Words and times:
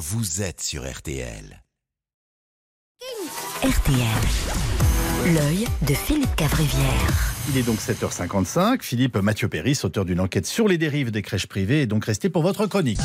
vous 0.00 0.40
êtes 0.40 0.62
sur 0.62 0.90
RTL. 0.90 1.62
RTL. 3.62 3.98
L'œil 5.26 5.66
de 5.82 5.92
Philippe 5.92 6.34
Cavrivière. 6.36 7.34
Il 7.50 7.58
est 7.58 7.62
donc 7.62 7.80
7h55. 7.80 8.80
Philippe 8.80 9.18
Mathieu 9.18 9.48
Péris, 9.48 9.78
auteur 9.84 10.06
d'une 10.06 10.20
enquête 10.20 10.46
sur 10.46 10.68
les 10.68 10.78
dérives 10.78 11.10
des 11.10 11.20
crèches 11.20 11.46
privées, 11.46 11.82
est 11.82 11.86
donc 11.86 12.06
resté 12.06 12.30
pour 12.30 12.40
votre 12.40 12.66
chronique. 12.66 12.98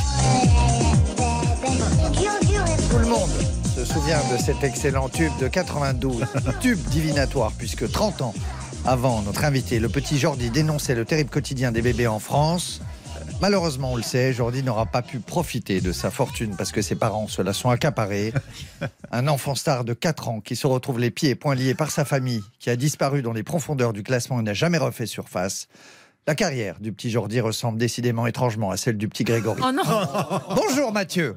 Tout 2.89 2.97
le 2.97 3.07
monde 3.07 3.29
se 3.75 3.83
souvient 3.83 4.21
de 4.31 4.37
cet 4.41 4.63
excellent 4.63 5.09
tube 5.09 5.33
de 5.41 5.49
92, 5.49 6.23
tube 6.61 6.79
divinatoire, 6.79 7.51
puisque 7.57 7.91
30 7.91 8.21
ans 8.21 8.33
avant, 8.85 9.21
notre 9.21 9.43
invité, 9.43 9.79
le 9.79 9.89
petit 9.89 10.17
Jordi, 10.17 10.49
dénonçait 10.49 10.95
le 10.95 11.03
terrible 11.03 11.29
quotidien 11.29 11.73
des 11.73 11.81
bébés 11.81 12.07
en 12.07 12.19
France. 12.19 12.79
Malheureusement, 13.41 13.93
on 13.93 13.95
le 13.95 14.01
sait, 14.01 14.33
Jordi 14.33 14.63
n'aura 14.63 14.85
pas 14.85 15.01
pu 15.01 15.19
profiter 15.19 15.81
de 15.81 15.91
sa 15.91 16.09
fortune 16.09 16.55
parce 16.57 16.71
que 16.71 16.81
ses 16.81 16.95
parents 16.95 17.27
se 17.27 17.41
la 17.41 17.53
sont 17.53 17.69
accaparés. 17.69 18.33
Un 19.11 19.27
enfant 19.27 19.55
star 19.55 19.83
de 19.83 19.93
4 19.93 20.29
ans 20.29 20.41
qui 20.41 20.55
se 20.55 20.67
retrouve 20.67 20.99
les 20.99 21.11
pieds 21.11 21.31
et 21.31 21.35
poings 21.35 21.55
liés 21.55 21.75
par 21.75 21.91
sa 21.91 22.05
famille, 22.05 22.43
qui 22.59 22.69
a 22.69 22.75
disparu 22.75 23.21
dans 23.21 23.33
les 23.33 23.43
profondeurs 23.43 23.93
du 23.93 24.03
classement 24.03 24.39
et 24.39 24.43
n'a 24.43 24.53
jamais 24.53 24.77
refait 24.77 25.05
surface. 25.05 25.67
La 26.27 26.33
carrière 26.33 26.79
du 26.79 26.91
petit 26.91 27.11
Jordi 27.11 27.39
ressemble 27.39 27.77
décidément 27.77 28.25
étrangement 28.25 28.71
à 28.71 28.77
celle 28.77 28.97
du 28.97 29.07
petit 29.07 29.23
Grégory. 29.23 29.61
Oh 29.63 29.71
non 29.71 29.83
Bonjour 30.55 30.91
Mathieu 30.91 31.35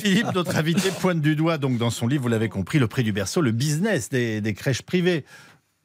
Philippe, 0.00 0.34
notre 0.34 0.56
invité, 0.56 0.90
pointe 1.00 1.20
du 1.20 1.36
doigt, 1.36 1.56
donc 1.56 1.78
dans 1.78 1.90
son 1.90 2.08
livre, 2.08 2.22
vous 2.22 2.28
l'avez 2.28 2.48
compris, 2.48 2.80
le 2.80 2.88
prix 2.88 3.04
du 3.04 3.12
berceau, 3.12 3.40
le 3.40 3.52
business 3.52 4.08
des, 4.08 4.40
des 4.40 4.54
crèches 4.54 4.82
privées. 4.82 5.24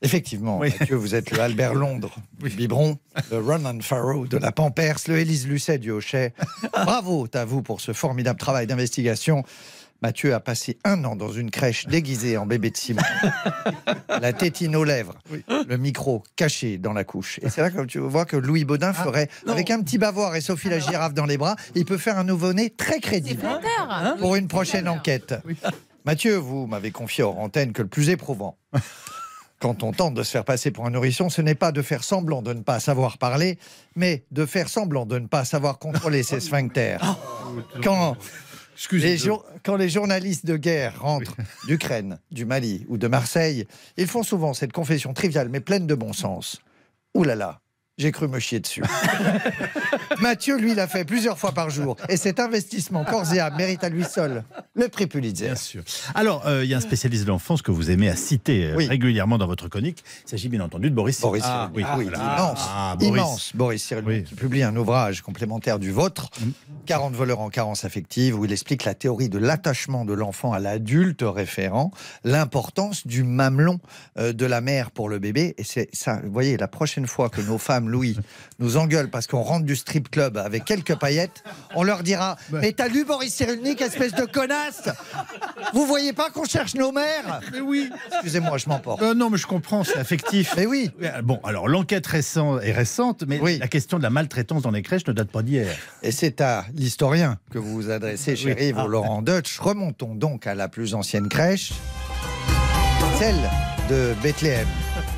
Effectivement, 0.02 0.60
Oui. 0.60 0.74
Mathieu, 0.80 0.96
vous 0.96 1.16
êtes 1.16 1.32
le 1.32 1.40
Albert 1.40 1.74
Londres 1.74 2.16
du 2.40 2.50
biberon, 2.50 2.98
le 3.32 3.40
Ronan 3.40 3.80
Farrow 3.82 4.28
de 4.28 4.38
la 4.38 4.52
Pampers, 4.52 4.98
le 5.08 5.18
Élise 5.18 5.48
Lucet 5.48 5.80
du 5.80 5.92
Hochet. 5.92 6.34
Bravo 6.74 7.28
à 7.34 7.46
vous 7.46 7.62
pour 7.64 7.82
ce 7.82 7.94
formidable 7.94 8.40
travail 8.40 8.68
d'investigation. 8.68 9.44
Mathieu 10.04 10.36
a 10.36 10.40
passé 10.40 10.78
un 10.84 11.04
an 11.06 11.16
dans 11.16 11.32
une 11.32 11.50
crèche 11.50 11.88
déguisée 11.88 12.38
en 12.38 12.46
bébé 12.46 12.70
de 12.70 12.78
Simon. 12.78 13.02
La 14.22 14.32
tétine 14.32 14.76
aux 14.76 14.84
lèvres, 14.84 15.16
le 15.68 15.78
micro 15.78 16.22
caché 16.36 16.78
dans 16.78 16.94
la 16.94 17.04
couche. 17.04 17.40
Et 17.42 17.50
c'est 17.50 17.62
là 17.62 17.72
que 17.72 17.84
tu 17.86 17.98
vois 17.98 18.26
que 18.26 18.38
Louis 18.38 18.64
Baudin 18.64 18.94
ferait, 18.94 19.28
avec 19.48 19.72
un 19.72 19.82
petit 19.82 19.98
bavoir 19.98 20.36
et 20.36 20.42
Sophie 20.42 20.70
la 20.70 20.78
girafe 20.80 21.16
dans 21.16 21.26
les 21.26 21.38
bras, 21.38 21.56
il 21.74 21.86
peut 21.86 21.98
faire 21.98 22.20
un 22.20 22.24
nouveau-né 22.24 22.70
très 22.70 23.00
crédible 23.00 23.40
Flatteur. 23.42 24.18
pour 24.20 24.36
une 24.36 24.48
prochaine 24.48 24.88
enquête. 24.88 25.34
Mathieu, 26.06 26.36
vous 26.36 26.68
m'avez 26.68 26.92
confié 26.92 27.24
hors 27.24 27.40
antenne 27.40 27.74
que 27.74 27.82
le 27.82 27.88
plus 27.88 28.10
éprouvant, 28.10 28.58
quand 29.60 29.84
on 29.84 29.92
tente 29.92 30.14
de 30.14 30.24
se 30.24 30.32
faire 30.32 30.46
passer 30.46 30.72
pour 30.72 30.86
un 30.86 30.92
nourrisson, 30.92 31.30
ce 31.30 31.42
n'est 31.42 31.56
pas 31.56 31.72
de 31.72 31.82
faire 31.82 32.04
semblant 32.04 32.42
de 32.42 32.54
ne 32.54 32.62
pas 32.62 32.80
savoir 32.80 33.18
parler, 33.18 33.58
mais 33.96 34.24
de 34.32 34.46
faire 34.46 34.70
semblant 34.70 35.06
de 35.06 35.18
ne 35.20 35.28
pas 35.28 35.46
savoir 35.46 35.80
contrôler 35.80 36.24
ses 36.24 36.40
sphincters. 36.48 37.02
Quand 37.84 38.16
les, 38.92 39.18
jour- 39.18 39.46
quand 39.64 39.76
les 39.76 39.90
journalistes 39.90 40.46
de 40.46 40.58
guerre 40.58 41.02
rentrent 41.02 41.36
d'Ukraine, 41.68 42.20
du 42.32 42.46
Mali 42.46 42.86
ou 42.90 42.98
de 42.98 43.08
Marseille, 43.08 43.66
ils 43.98 44.08
font 44.08 44.24
souvent 44.24 44.54
cette 44.54 44.72
confession 44.74 45.14
triviale 45.14 45.50
mais 45.50 45.60
pleine 45.60 45.88
de 45.88 45.96
bon 45.96 46.14
sens. 46.14 46.62
Ouh 47.16 47.24
là 47.24 47.34
là, 47.36 47.60
j'ai 47.98 48.12
cru 48.12 48.28
me 48.28 48.40
chier 48.40 48.60
dessus. 48.60 48.84
Mathieu, 50.22 50.58
lui, 50.58 50.76
l'a 50.76 50.88
fait 50.88 51.04
plusieurs 51.04 51.38
fois 51.40 51.52
par 51.52 51.70
jour. 51.72 51.96
Et 52.10 52.18
cet 52.18 52.40
investissement 52.40 53.04
corps 53.04 53.34
et 53.34 53.40
âme 53.40 53.56
mérite 53.58 53.84
à 53.84 53.90
lui 53.90 54.04
seul 54.04 54.44
le 54.76 54.88
prix 54.88 55.08
Pulitzer. 55.08 55.46
Bien 55.46 55.56
sûr. 55.56 55.82
Alors, 56.14 56.46
euh, 56.46 56.64
il 56.64 56.70
y 56.70 56.74
a 56.76 56.78
un 56.78 56.82
spécialiste 56.82 57.24
de 57.24 57.30
l'enfance 57.30 57.64
que 57.64 57.72
vous 57.72 57.90
aimez 57.90 58.10
à 58.10 58.16
citer 58.16 58.66
euh, 58.66 58.76
Oui. 58.76 58.88
régulièrement 58.88 59.40
dans 59.40 59.48
votre 59.48 59.68
chronique. 59.68 60.04
Il 60.26 60.30
s'agit 60.30 60.50
bien 60.50 60.62
entendu 60.62 60.90
de 60.92 60.96
Boris 60.96 61.20
Boris 61.22 61.44
Ah, 61.46 61.72
oui, 61.74 61.84
oui, 61.98 62.04
voilà. 62.04 62.18
immense, 62.20 62.68
Ah, 62.70 62.96
Boris. 63.00 63.10
immense 63.10 63.52
Boris 63.56 63.84
Cyrulnik, 63.84 64.08
Oui. 64.10 64.24
qui 64.24 64.36
publie 64.36 64.62
un 64.64 64.76
ouvrage 64.76 65.22
complémentaire 65.22 65.80
du 65.80 65.92
vôtre, 65.92 66.30
40 66.86 67.14
voleurs 67.16 67.40
en 67.40 67.50
carence 67.50 67.84
affective, 67.84 68.38
où 68.38 68.46
il 68.46 68.52
explique 68.52 68.86
la 68.86 68.94
théorie 68.94 69.30
de 69.30 69.40
l'attachement 69.40 70.06
de 70.06 70.14
l'enfant 70.14 70.54
à 70.54 70.60
l'adulte 70.60 71.24
référent, 71.24 71.92
l'importance 72.24 73.08
du 73.08 73.24
mamelon 73.24 73.80
euh, 74.20 74.34
de 74.34 74.46
la 74.46 74.62
mère 74.62 74.92
pour 74.92 75.10
le 75.10 75.18
bébé. 75.18 75.56
Et 75.58 75.64
c'est 75.64 75.90
ça, 75.94 76.20
vous 76.24 76.32
voyez, 76.32 76.58
la 76.58 76.68
prochaine 76.68 77.08
fois 77.08 77.30
que 77.30 77.42
nos 77.42 77.58
femmes, 77.58 77.87
Louis, 77.88 78.18
nous 78.60 78.78
engueulent 78.78 79.10
parce 79.10 79.28
qu'on 79.28 79.42
rentre 79.42 79.66
du 79.66 79.76
strip 79.76 80.10
club 80.10 80.38
avec 80.38 80.66
quelques 80.66 80.96
paillettes, 80.96 81.44
on 81.76 81.84
leur 81.84 82.04
dira 82.04 82.38
Mais 82.52 82.72
t'as 82.72 82.88
lu 82.88 83.04
Boris 83.06 83.34
Cyrulnik, 83.34 83.82
espèce 83.82 84.14
de 84.14 84.26
connasse? 84.26 84.90
Vous 85.74 85.86
voyez 85.86 86.14
pas 86.14 86.30
qu'on 86.30 86.46
cherche 86.46 86.76
nos 86.76 86.92
mères? 86.92 87.40
Mais 87.52 87.62
oui. 87.62 87.90
Excusez-moi, 88.14 88.58
je 88.58 88.68
m'emporte. 88.70 89.02
Euh, 89.02 89.14
non, 89.14 89.30
mais 89.30 89.38
je 89.38 89.48
comprends, 89.48 89.84
c'est 89.84 89.98
affectif. 89.98 90.54
Mais 90.58 90.66
oui, 90.66 90.92
euh, 91.04 91.22
Bon, 91.22 91.40
alors 91.44 91.68
l'enquête 91.68 92.06
récente 92.08 92.62
est 92.64 92.72
récente, 92.72 93.24
mais 93.28 93.40
Oui. 93.42 93.58
la 93.58 93.68
question 93.68 93.98
de 93.98 94.04
la 94.04 94.10
maltraitance 94.10 94.62
dans 94.62 94.72
les 94.72 94.82
crèches 94.82 95.06
ne 95.08 95.14
date 95.14 95.30
pas 95.30 95.42
d'hier. 95.44 95.68
Et 96.04 96.12
c'est 96.12 96.42
à 96.42 96.66
l'historien 96.74 97.38
que 97.52 97.58
vous 97.58 97.74
vous 97.74 97.90
adressez, 97.90 98.36
cher 98.36 98.56
Oui. 98.60 98.74
Ah. 98.76 98.86
Laurent 98.88 99.22
Deutsch. 99.22 99.60
Remontons 99.60 100.16
donc 100.16 100.48
à 100.48 100.56
la 100.56 100.68
plus 100.68 100.94
ancienne 100.94 101.28
crèche, 101.28 101.74
celle 103.20 103.36
de 103.90 104.14
Bethléem. 104.22 104.68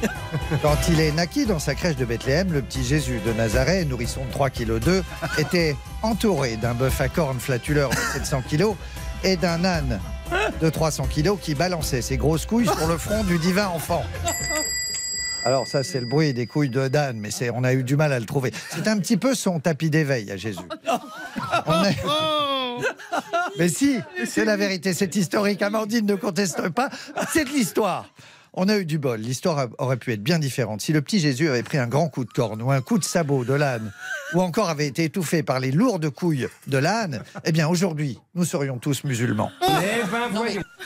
Quand 0.61 0.77
il 0.89 0.99
est 0.99 1.11
naquit 1.11 1.45
dans 1.45 1.59
sa 1.59 1.75
crèche 1.75 1.95
de 1.95 2.05
Bethléem, 2.05 2.51
le 2.53 2.61
petit 2.61 2.83
Jésus 2.83 3.19
de 3.25 3.33
Nazareth, 3.33 3.87
nourrisson 3.89 4.23
de 4.25 4.31
3 4.31 4.49
kg 4.49 4.79
2, 4.79 5.03
était 5.37 5.75
entouré 6.01 6.57
d'un 6.57 6.73
bœuf 6.73 6.99
à 7.01 7.07
cornes 7.09 7.39
flatuleur 7.39 7.89
de 7.89 7.95
700 8.13 8.43
kg 8.49 8.67
et 9.23 9.35
d'un 9.35 9.63
âne 9.65 9.99
de 10.61 10.69
300 10.69 11.07
kg 11.13 11.38
qui 11.39 11.55
balançait 11.55 12.01
ses 12.01 12.17
grosses 12.17 12.45
couilles 12.45 12.67
sur 12.67 12.88
le 12.88 12.97
front 12.97 13.23
du 13.23 13.38
divin 13.38 13.67
enfant. 13.67 14.03
Alors 15.45 15.67
ça, 15.67 15.83
c'est 15.83 15.99
le 16.01 16.05
bruit 16.05 16.33
des 16.33 16.47
couilles 16.47 16.69
de 16.69 16.88
Dan, 16.89 17.17
mais 17.17 17.31
c'est, 17.31 17.49
on 17.49 17.63
a 17.63 17.73
eu 17.73 17.83
du 17.83 17.95
mal 17.95 18.11
à 18.13 18.19
le 18.19 18.25
trouver. 18.25 18.51
C'est 18.69 18.88
un 18.88 18.97
petit 18.99 19.17
peu 19.17 19.33
son 19.35 19.59
tapis 19.59 19.89
d'éveil 19.89 20.29
à 20.31 20.38
Jésus. 20.38 20.59
On 21.65 21.83
est- 21.83 21.97
Mais 23.57 23.69
si, 23.69 23.99
c'est 24.25 24.45
la 24.45 24.57
vérité, 24.57 24.93
c'est 24.93 25.15
historique. 25.15 25.61
Amandine 25.61 26.05
ne 26.05 26.15
conteste 26.15 26.69
pas, 26.69 26.89
c'est 27.33 27.45
de 27.45 27.49
l'histoire. 27.49 28.05
On 28.53 28.67
a 28.67 28.77
eu 28.77 28.85
du 28.85 28.97
bol. 28.97 29.19
L'histoire 29.19 29.67
aurait 29.77 29.97
pu 29.97 30.11
être 30.13 30.23
bien 30.23 30.39
différente. 30.39 30.81
Si 30.81 30.93
le 30.93 31.01
petit 31.01 31.19
Jésus 31.19 31.49
avait 31.49 31.63
pris 31.63 31.77
un 31.77 31.87
grand 31.87 32.09
coup 32.09 32.25
de 32.25 32.31
corne 32.31 32.61
ou 32.61 32.71
un 32.71 32.81
coup 32.81 32.97
de 32.97 33.03
sabot 33.03 33.45
de 33.45 33.53
l'âne, 33.53 33.91
ou 34.34 34.41
encore 34.41 34.69
avait 34.69 34.88
été 34.88 35.03
étouffé 35.06 35.44
par 35.44 35.59
les 35.59 35.72
lourdes 35.72 36.09
couilles 36.09 36.47
de 36.67 36.78
l'âne, 36.78 37.23
eh 37.45 37.51
bien 37.51 37.67
aujourd'hui, 37.67 38.19
nous 38.35 38.45
serions 38.45 38.78
tous 38.78 39.03
musulmans. 39.03 39.51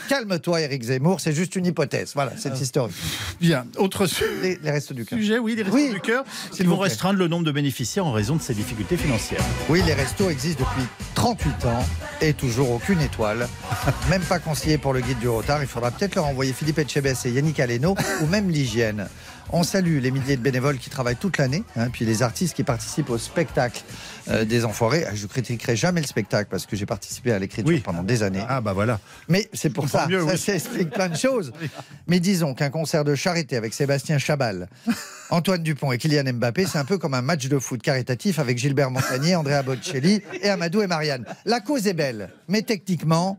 Calme-toi, 0.08 0.60
Éric 0.62 0.82
Zemmour, 0.84 1.20
c'est 1.20 1.32
juste 1.32 1.56
une 1.56 1.66
hypothèse. 1.66 2.12
Voilà, 2.14 2.32
c'est 2.36 2.58
historique. 2.60 2.94
Bien, 3.40 3.66
autre 3.78 4.06
su- 4.06 4.24
Les, 4.42 4.58
les 4.62 4.70
restes 4.70 4.92
du 4.92 5.04
cœur. 5.04 5.18
sujet, 5.18 5.38
oui, 5.38 5.54
les 5.56 5.62
restos 5.62 5.76
Oui, 5.76 5.90
du 5.90 6.00
cœur. 6.00 6.24
Ils 6.58 6.68
vont 6.68 6.78
restreindre 6.78 7.18
le 7.18 7.28
nombre 7.28 7.44
de 7.44 7.52
bénéficiaires 7.52 8.06
en 8.06 8.12
raison 8.12 8.36
de 8.36 8.42
ces 8.42 8.54
difficultés 8.54 8.96
financières. 8.96 9.42
Oui, 9.68 9.82
les 9.86 9.94
restos 9.94 10.30
existent 10.30 10.64
depuis 10.64 10.86
38 11.14 11.66
ans 11.66 11.84
et 12.20 12.34
toujours 12.34 12.70
aucune 12.70 13.00
étoile. 13.00 13.48
Même 14.10 14.22
pas 14.22 14.38
conseillé 14.38 14.78
pour 14.78 14.92
le 14.92 15.00
guide 15.00 15.18
du 15.18 15.28
retard. 15.28 15.62
Il 15.62 15.68
faudra 15.68 15.90
peut-être 15.90 16.14
leur 16.14 16.26
envoyer 16.26 16.52
Philippe 16.52 16.78
Etchebest 16.78 17.26
et 17.26 17.30
Yannick 17.30 17.60
Aleno 17.60 17.94
ou 18.22 18.26
même 18.26 18.50
l'hygiène. 18.50 19.08
On 19.52 19.62
salue 19.62 19.98
les 20.00 20.10
milliers 20.10 20.36
de 20.36 20.42
bénévoles 20.42 20.78
qui 20.78 20.90
travaillent 20.90 21.16
toute 21.16 21.38
l'année, 21.38 21.62
hein, 21.76 21.88
puis 21.90 22.04
les 22.04 22.22
artistes 22.22 22.54
qui 22.56 22.64
participent 22.64 23.10
au 23.10 23.18
spectacle 23.18 23.82
euh, 24.28 24.44
des 24.44 24.64
Enfoirés. 24.64 25.04
Ah, 25.08 25.14
Je 25.14 25.26
critiquerai 25.26 25.76
jamais 25.76 26.00
le 26.00 26.06
spectacle 26.06 26.48
parce 26.50 26.66
que 26.66 26.74
j'ai 26.76 26.86
participé 26.86 27.30
à 27.32 27.38
l'écriture 27.38 27.68
Oui. 27.68 27.80
pendant 27.80 28.02
des 28.02 28.22
années. 28.22 28.42
Ah 28.48 28.60
bah 28.60 28.72
voilà. 28.72 28.98
Mais 29.28 29.48
c'est 29.52 29.70
pour 29.70 29.88
ça, 29.88 30.06
mieux, 30.08 30.20
ça, 30.26 30.32
oui. 30.32 30.38
ça 30.38 30.54
explique 30.54 30.90
plein 30.90 31.08
de 31.08 31.16
choses. 31.16 31.52
Mais 32.08 32.20
disons 32.20 32.54
qu'un 32.54 32.70
concert 32.70 33.04
de 33.04 33.14
charité 33.14 33.56
avec 33.56 33.74
Sébastien 33.74 34.18
Chabal, 34.18 34.68
Antoine 35.30 35.62
Dupont 35.62 35.92
et 35.92 35.98
Kylian 35.98 36.32
Mbappé, 36.32 36.66
c'est 36.66 36.78
un 36.78 36.84
peu 36.84 36.98
comme 36.98 37.14
un 37.14 37.22
match 37.22 37.46
de 37.46 37.58
foot 37.58 37.80
caritatif 37.82 38.38
avec 38.38 38.58
Gilbert 38.58 38.90
Montagnier, 38.90 39.36
Andrea 39.36 39.62
Bocelli 39.62 40.20
et 40.42 40.48
Amadou 40.48 40.82
et 40.82 40.86
Marianne. 40.86 41.24
La 41.44 41.60
cause 41.60 41.86
est 41.86 41.94
belle, 41.94 42.30
mais 42.48 42.62
techniquement, 42.62 43.38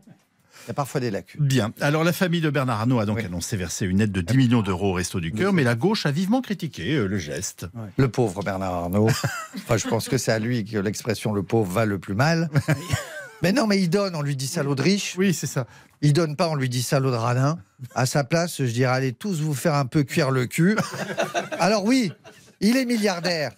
il 0.66 0.68
y 0.68 0.70
a 0.72 0.74
parfois 0.74 1.00
des 1.00 1.10
lacunes. 1.12 1.44
Bien. 1.46 1.72
Alors 1.80 2.02
la 2.02 2.12
famille 2.12 2.40
de 2.40 2.50
Bernard 2.50 2.80
Arnault 2.80 2.98
a 2.98 3.06
donc 3.06 3.18
Oui. 3.18 3.24
annoncé 3.24 3.56
verser 3.56 3.86
une 3.86 4.00
aide 4.00 4.10
de 4.12 4.20
10 4.20 4.36
millions 4.36 4.62
d'euros 4.62 4.90
au 4.90 4.92
Resto 4.94 5.20
du 5.20 5.30
Cœur, 5.32 5.52
mais 5.52 5.62
la 5.62 5.76
gauche 5.76 6.06
a 6.06 6.10
vivement 6.10 6.40
critiqué 6.42 6.94
euh, 6.96 7.06
le 7.06 7.18
geste. 7.18 7.66
Le 7.96 8.08
pauvre 8.08 8.42
Bernard 8.42 8.74
Arnault. 8.74 9.08
Enfin, 9.54 9.76
je 9.76 9.86
pense 9.86 10.08
que 10.08 10.18
c'est 10.18 10.32
à 10.32 10.38
lui 10.38 10.64
que 10.64 10.78
l'expression 10.78 11.32
le 11.32 11.42
pauvre 11.42 11.70
va 11.72 11.84
le 11.86 11.98
plus 11.98 12.14
mal. 12.14 12.50
Mais 13.42 13.52
non, 13.52 13.66
mais 13.66 13.78
il 13.78 13.90
donne, 13.90 14.16
on 14.16 14.22
lui 14.22 14.34
dit 14.34 14.46
salaud 14.46 14.74
de 14.74 14.80
riche. 14.80 15.14
Oui, 15.18 15.34
c'est 15.34 15.46
ça. 15.46 15.66
Il 16.00 16.14
donne 16.14 16.36
pas, 16.36 16.48
on 16.48 16.54
lui 16.54 16.70
dit 16.70 16.82
salaud 16.82 17.10
de 17.10 17.16
radin. 17.16 17.58
À 17.94 18.06
sa 18.06 18.24
place, 18.24 18.56
je 18.64 18.72
dirais 18.72 18.90
allez 18.94 19.12
tous 19.12 19.40
vous 19.42 19.52
faire 19.52 19.74
un 19.74 19.84
peu 19.84 20.04
cuire 20.04 20.30
le 20.30 20.46
cul. 20.46 20.74
Alors 21.60 21.84
oui, 21.84 22.12
il 22.60 22.78
est 22.78 22.86
milliardaire. 22.86 23.52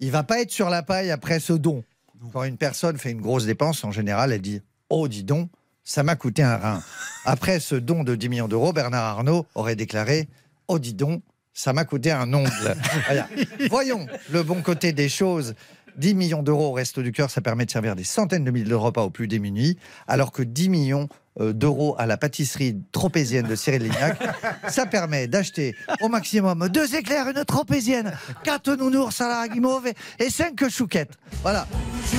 Il 0.00 0.10
va 0.10 0.24
pas 0.24 0.40
être 0.40 0.50
sur 0.50 0.68
la 0.68 0.82
paille 0.82 1.12
après 1.12 1.38
ce 1.38 1.52
don. 1.52 1.84
Quand 2.32 2.42
une 2.42 2.56
personne 2.56 2.98
fait 2.98 3.12
une 3.12 3.20
grosse 3.20 3.46
dépense, 3.46 3.84
en 3.84 3.92
général, 3.92 4.32
elle 4.32 4.40
dit 4.42 4.62
Oh, 4.88 5.06
dis 5.06 5.22
donc, 5.22 5.48
ça 5.84 6.02
m'a 6.02 6.16
coûté 6.16 6.42
un 6.42 6.56
rein. 6.56 6.82
Après 7.24 7.60
ce 7.60 7.74
don 7.74 8.04
de 8.04 8.14
10 8.14 8.28
millions 8.28 8.48
d'euros, 8.48 8.72
Bernard 8.72 9.04
Arnault 9.04 9.46
aurait 9.54 9.76
déclaré 9.76 10.28
Oh, 10.68 10.78
dis 10.78 10.94
donc, 10.94 11.22
ça 11.52 11.72
m'a 11.72 11.84
coûté 11.84 12.10
un 12.12 12.32
ongle. 12.32 12.76
Voilà. 13.06 13.28
Voyons 13.70 14.06
le 14.30 14.42
bon 14.42 14.62
côté 14.62 14.92
des 14.92 15.08
choses. 15.08 15.54
10 15.96 16.14
millions 16.14 16.42
d'euros 16.44 16.68
au 16.68 16.72
Resto 16.72 17.02
du 17.02 17.10
Cœur, 17.10 17.30
ça 17.30 17.40
permet 17.40 17.66
de 17.66 17.70
servir 17.70 17.96
des 17.96 18.04
centaines 18.04 18.44
de 18.44 18.50
milliers 18.52 18.70
de 18.70 18.74
repas 18.76 19.02
aux 19.02 19.10
plus 19.10 19.26
démunis, 19.26 19.76
alors 20.06 20.30
que 20.30 20.42
10 20.44 20.68
millions 20.68 21.08
euh, 21.40 21.52
d'euros 21.52 21.96
à 21.98 22.06
la 22.06 22.16
pâtisserie 22.16 22.76
tropézienne 22.92 23.48
de 23.48 23.56
Cyril 23.56 23.82
Lignac, 23.82 24.16
ça 24.68 24.86
permet 24.86 25.26
d'acheter 25.26 25.74
au 26.00 26.08
maximum 26.08 26.68
deux 26.68 26.94
éclairs, 26.94 27.28
une 27.28 27.44
tropézienne, 27.44 28.12
quatre 28.44 28.72
nounours 28.76 29.20
à 29.20 29.28
la 29.28 29.48
guimauve 29.48 29.88
et- 29.88 30.24
et 30.24 30.30
cinq 30.30 30.66
chouquettes. 30.70 31.12
Voilà. 31.42 31.66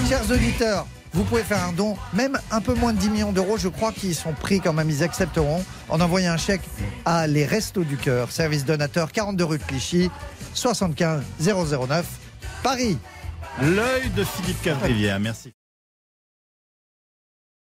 Chers 0.09 0.29
auditeurs, 0.29 0.85
Vous 1.13 1.23
pouvez 1.25 1.43
faire 1.43 1.63
un 1.63 1.73
don, 1.73 1.97
même 2.13 2.39
un 2.51 2.61
peu 2.61 2.73
moins 2.73 2.93
de 2.93 2.97
10 2.97 3.09
millions 3.09 3.31
d'euros, 3.33 3.57
je 3.57 3.67
crois 3.67 3.91
qu'ils 3.91 4.15
sont 4.15 4.31
pris 4.31 4.61
quand 4.61 4.71
même, 4.71 4.89
ils 4.89 5.03
accepteront, 5.03 5.63
en 5.89 5.99
envoyant 5.99 6.31
un 6.31 6.37
chèque 6.37 6.61
à 7.05 7.27
les 7.27 7.45
Restos 7.45 7.83
du 7.83 7.97
Cœur, 7.97 8.31
service 8.31 8.63
donateur 8.63 9.11
42 9.11 9.43
rue 9.43 9.57
de 9.57 9.63
Clichy, 9.63 10.09
75 10.53 11.21
009, 11.41 12.05
Paris. 12.63 12.97
L'œil 13.61 14.09
de 14.15 14.23
Philippe 14.23 14.61
Cavrivière. 14.61 15.19
Merci. 15.19 15.53